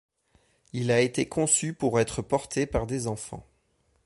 Il 0.73 0.89
a 0.91 0.99
été 0.99 1.29
conçu 1.29 1.75
pour 1.75 1.99
être 1.99 2.23
porté 2.23 2.65
par 2.65 2.87
des 2.87 3.05
enfants. 3.05 3.45